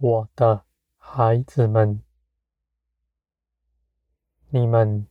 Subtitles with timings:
[0.00, 0.64] 我的
[0.96, 2.00] 孩子们，
[4.50, 5.08] 你们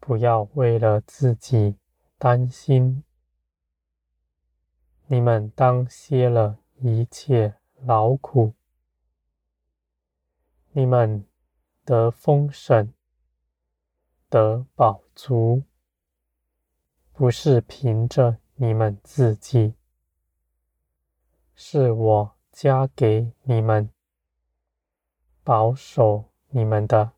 [0.00, 1.76] 不要为了自己
[2.16, 3.04] 担心，
[5.08, 8.54] 你们当歇了一切劳苦，
[10.72, 11.26] 你们
[11.84, 12.94] 得丰盛，
[14.30, 15.64] 得饱足，
[17.12, 19.74] 不是凭着你们自己，
[21.54, 22.35] 是我。
[22.56, 23.90] 加给你们，
[25.44, 27.12] 保守你们的，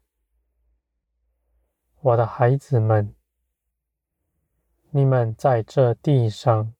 [2.00, 3.14] 我的孩子们，
[4.90, 6.74] 你们在这地上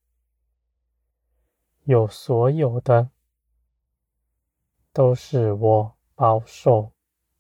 [1.85, 3.11] 有所有的，
[4.93, 6.91] 都是我保守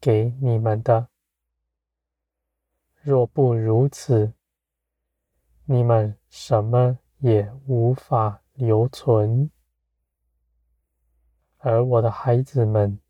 [0.01, 1.09] 给你们的。
[3.01, 4.35] 若不如此，
[5.65, 9.51] 你们什么也无法留存。
[11.59, 13.01] 而我的孩子们，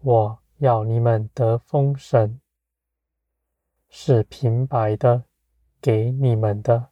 [0.00, 2.40] 我要你们得丰盛，
[3.88, 5.24] 是平白的
[5.80, 6.90] 给你们的。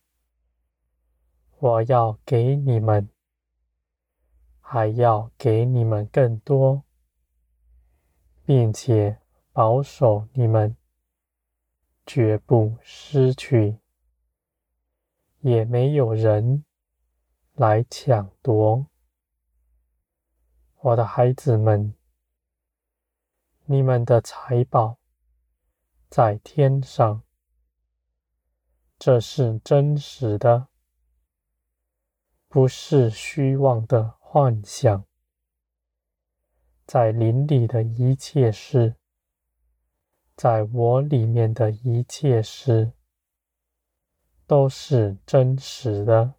[1.59, 3.09] 我要给你们，
[4.61, 6.85] 还要给你们更多，
[8.45, 9.19] 并且
[9.53, 10.77] 保守你们，
[12.07, 13.79] 绝不失去，
[15.41, 16.65] 也没有人
[17.55, 18.87] 来抢夺。
[20.85, 21.95] 我的孩子们，
[23.65, 24.99] 你们的财宝
[26.11, 27.23] 在天上，
[28.98, 30.69] 这是真实的，
[32.48, 35.07] 不是虚妄的幻想。
[36.85, 38.97] 在林里的一切事，
[40.37, 42.92] 在我里面的一切事，
[44.47, 46.35] 都是真实的。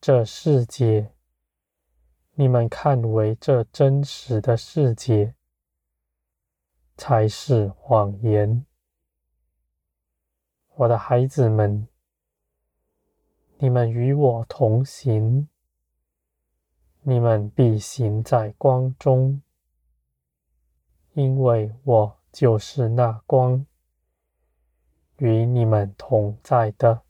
[0.00, 1.12] 这世界。
[2.40, 5.34] 你们看为这真实的世界，
[6.96, 8.64] 才是谎言。
[10.76, 11.88] 我的孩子们，
[13.56, 15.48] 你们与我同行，
[17.02, 19.42] 你们必行在光中，
[21.14, 23.66] 因为我就是那光，
[25.16, 27.02] 与你们同在的。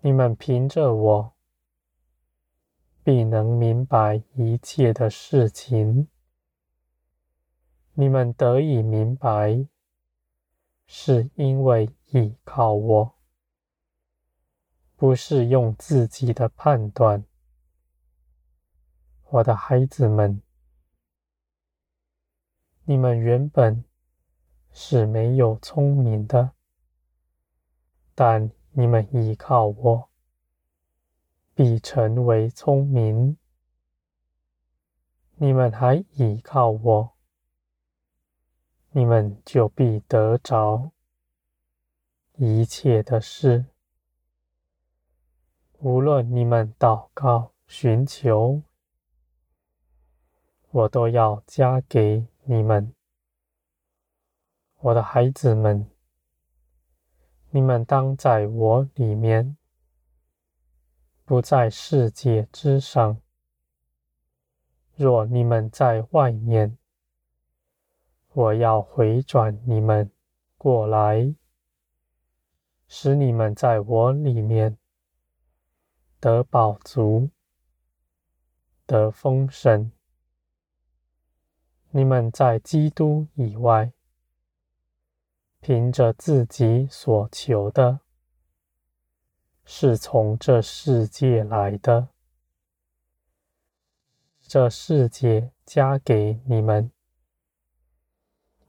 [0.00, 1.34] 你们凭着我。
[3.02, 6.08] 必能明白一切的事情。
[7.94, 9.66] 你们得以明白，
[10.86, 13.14] 是因为倚靠我，
[14.96, 17.24] 不是用自己的判断。
[19.30, 20.42] 我的孩子们，
[22.84, 23.84] 你们原本
[24.72, 26.52] 是没有聪明的，
[28.14, 30.09] 但你们倚靠我。
[31.62, 33.36] 必成为聪明，
[35.34, 37.12] 你们还倚靠我，
[38.92, 40.90] 你们就必得着
[42.36, 43.66] 一切的事。
[45.80, 48.62] 无论你们祷告、寻求，
[50.70, 52.94] 我都要加给你们。
[54.78, 55.90] 我的孩子们，
[57.50, 59.58] 你们当在我里面。
[61.30, 63.20] 不在世界之上。
[64.96, 66.76] 若你们在外面，
[68.32, 70.10] 我要回转你们
[70.58, 71.32] 过来，
[72.88, 74.76] 使你们在我里面
[76.18, 77.30] 得饱足、
[78.84, 79.92] 得丰盛。
[81.90, 83.92] 你们在基督以外，
[85.60, 88.00] 凭着自己所求的。
[89.72, 92.08] 是从这世界来的，
[94.42, 96.90] 这世界加给你们，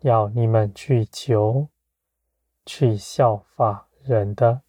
[0.01, 1.69] 要你们去求，
[2.68, 4.62] 去效法人的。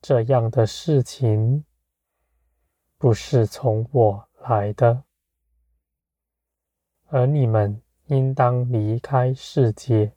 [0.00, 1.64] 这样的事情
[2.96, 5.02] 不是从我来的，
[7.08, 10.12] 而你们应当离开世界，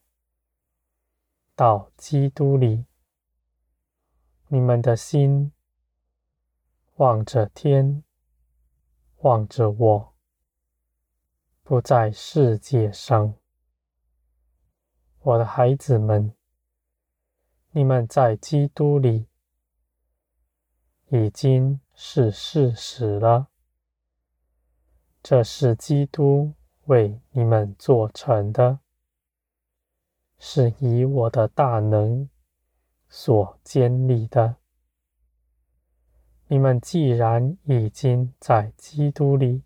[1.56, 2.86] 到基督里。
[4.48, 5.52] 你们的心
[6.98, 8.04] 望着天，
[9.22, 10.14] 望着我，
[11.64, 13.34] 不在世界上。
[15.22, 16.36] 我的孩子们，
[17.72, 19.26] 你们在基督里
[21.08, 23.48] 已经是事实了。
[25.24, 26.54] 这是基督
[26.84, 28.80] 为你们做成的，
[30.38, 32.30] 是以我的大能。
[33.18, 34.58] 所建立的，
[36.48, 39.64] 你们既然已经在基督里，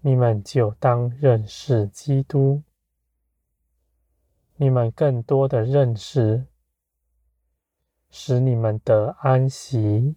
[0.00, 2.64] 你们就当认识基督。
[4.56, 6.48] 你们更多的认识，
[8.10, 10.16] 使你们得安息，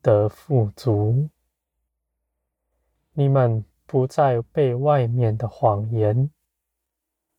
[0.00, 1.30] 得富足。
[3.14, 6.30] 你们不再被外面的谎言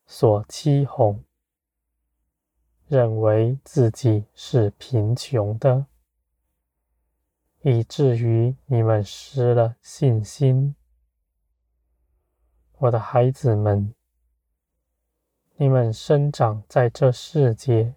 [0.06, 1.24] 所欺哄，
[2.88, 5.86] 认为自己是贫穷的，
[7.62, 10.76] 以至于你们失了信心。
[12.78, 13.94] 我的孩子们，
[15.58, 17.96] 你们生长在这世界，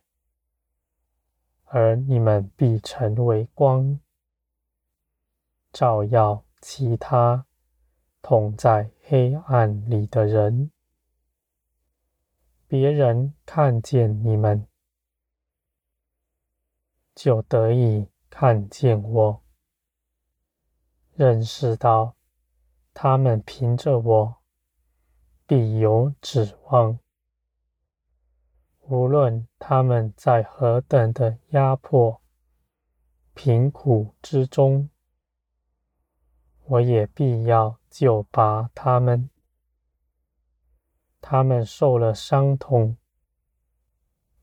[1.64, 4.00] 而你们必成为光，
[5.72, 7.46] 照耀其他。
[8.22, 10.70] 同在黑暗里的人，
[12.68, 14.66] 别人看见你们，
[17.22, 19.42] 就得以看见我，
[21.12, 22.16] 认识到
[22.94, 24.36] 他们凭着我
[25.46, 26.98] 必有指望。
[28.88, 32.22] 无论他们在何等的压迫、
[33.34, 34.88] 贫苦之中，
[36.64, 37.78] 我也必要。
[37.90, 39.28] 救拔他们，
[41.20, 42.96] 他们受了伤痛，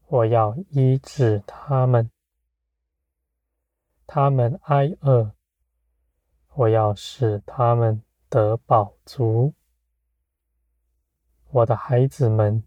[0.08, 2.12] 我要医治他们；
[4.08, 5.34] 他们挨饿，
[6.54, 9.54] 我要使他们得饱足。
[11.52, 12.64] 我的孩子们，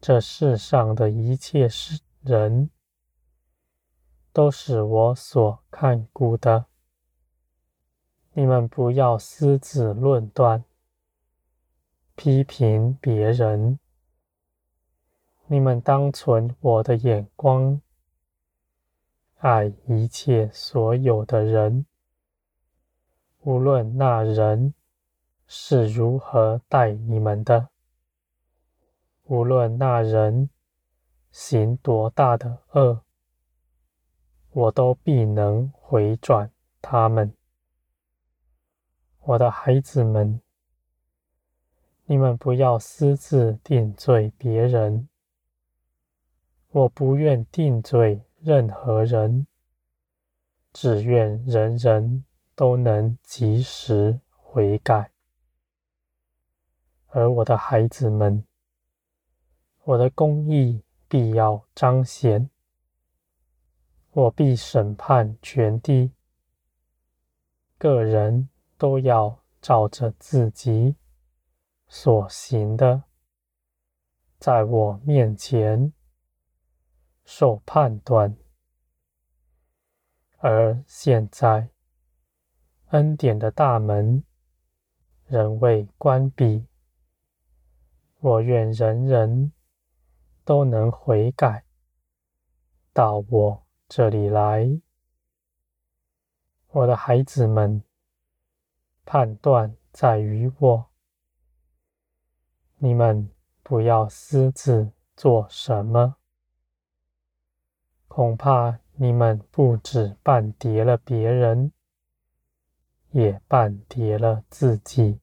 [0.00, 2.70] 这世上的一切是人，
[4.32, 6.66] 都是我所看顾的。
[8.34, 10.64] 你们不要私自论断、
[12.14, 13.80] 批评别人。
[15.46, 17.80] 你们当存我的眼光，
[19.44, 21.84] 爱一切所有的人，
[23.40, 24.72] 无论那人
[25.46, 27.68] 是如何待你们的，
[29.24, 30.48] 无论那人
[31.30, 33.02] 行多大的恶，
[34.50, 36.50] 我都必能回转
[36.80, 37.34] 他们。
[39.20, 40.40] 我的孩子们，
[42.06, 45.06] 你们不要私自定罪别人。
[46.70, 49.46] 我不愿定罪任何人，
[50.74, 52.24] 只愿人人
[52.54, 55.10] 都能及时悔改。
[57.06, 58.44] 而我的孩子们，
[59.84, 62.50] 我的公义必要彰显，
[64.10, 66.12] 我必审判全地，
[67.78, 68.50] 个人。
[68.76, 70.96] 都要照着自己
[71.86, 73.04] 所行的，
[74.38, 75.92] 在我面前
[77.24, 78.36] 受判断。
[80.38, 81.70] 而现在，
[82.90, 84.22] 恩典的大门
[85.26, 86.66] 仍未关闭，
[88.20, 89.52] 我愿人人
[90.44, 91.64] 都能悔改，
[92.92, 94.80] 到我这里来，
[96.68, 97.82] 我的孩子们。
[99.06, 100.86] 判断在于我，
[102.78, 103.30] 你们
[103.62, 106.16] 不要私自做什么，
[108.16, 111.72] 恐怕你们不只绊跌了别人，
[113.10, 115.18] 也绊跌了自己。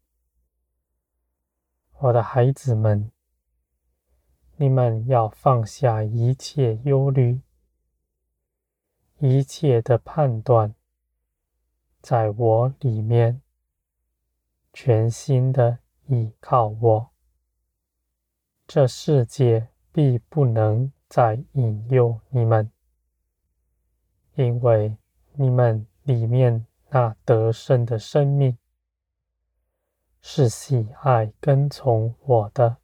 [2.00, 3.10] 我的孩子们，
[4.58, 7.40] 你们要放下一切忧虑，
[9.20, 10.76] 一切的判断，
[12.02, 13.42] 在我里面。
[14.74, 17.12] 全心的倚靠我，
[18.68, 22.70] 这世界必不能再引诱你们，
[24.42, 24.98] 因为
[25.34, 28.58] 你们里面那得胜的生命
[30.20, 32.78] 是喜爱跟从我的，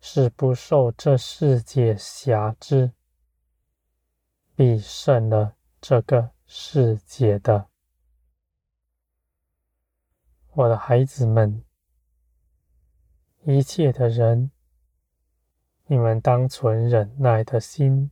[0.00, 2.92] 是不受这世界辖制，
[4.56, 7.68] 必胜了这个世界的。
[10.52, 11.62] 我的孩子们，
[13.42, 14.50] 一切的人，
[15.84, 18.10] 你们当存忍耐的心，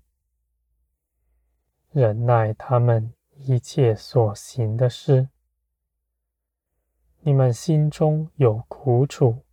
[1.98, 5.30] 忍耐他们一切所行的事。
[7.20, 9.46] 你们心中有苦楚，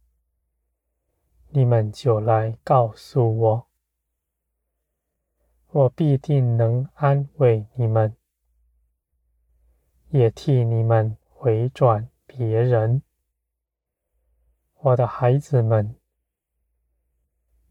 [1.52, 3.68] 你们就来告诉我，
[5.70, 8.14] 我必定能安慰你们，
[10.10, 12.10] 也替你们回转。
[12.26, 13.04] 别人，
[14.80, 15.96] 我的孩子们，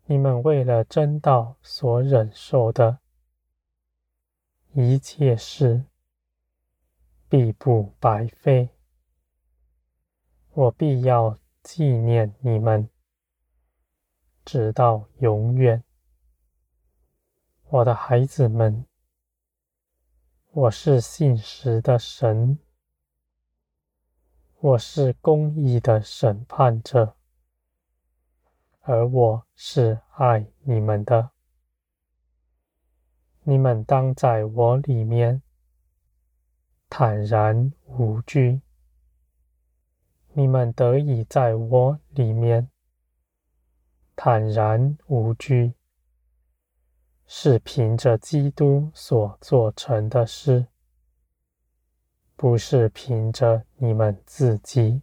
[0.07, 3.02] 你们为了真道所忍受的，
[4.75, 5.85] 一切事
[7.29, 8.71] 必不白费。
[10.53, 12.89] 我必要纪念你们，
[14.47, 15.85] 直到永远。
[17.69, 18.87] 我的孩子们，
[20.53, 22.59] 我是信实的神，
[24.59, 27.15] 我是公义的审判者，
[28.81, 31.32] 而我是爱你们的。
[33.45, 35.43] 你们当在我里面
[36.89, 38.63] 坦然无惧。
[40.33, 42.71] 你们得以在我里面
[44.17, 45.75] 坦然无惧。
[47.35, 50.67] 是凭着基督所做成的事，
[52.37, 55.01] 不是凭着你们自己。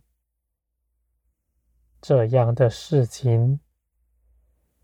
[2.00, 3.60] 这样的事情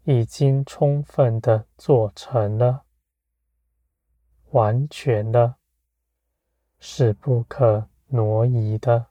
[0.05, 2.84] 已经充分的做成了，
[4.55, 5.55] 完全的，
[6.79, 9.07] 是不可挪移的。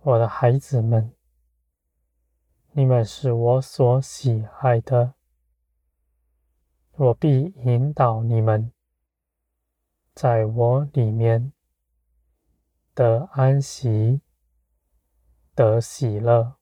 [0.00, 1.14] 我的孩子们，
[2.72, 5.14] 你们是我所喜爱的。
[6.92, 8.70] 我必引导你们，
[10.14, 11.54] 在我里面
[12.92, 14.20] 得安息，
[15.54, 16.56] 得喜乐。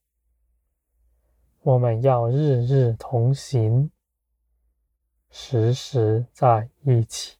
[1.62, 3.90] 我们要日日同行，
[5.30, 7.36] 时时在一起。